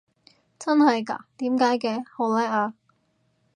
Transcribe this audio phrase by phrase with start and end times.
[0.57, 1.27] 真係嘎？
[1.37, 2.03] 點解嘅？
[2.11, 2.73] 好叻啊！